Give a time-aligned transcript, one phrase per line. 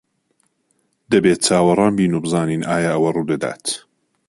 [1.11, 3.65] دەبێت چاوەڕوان بین و بزانین ئایا ئەوە ڕوودەدات.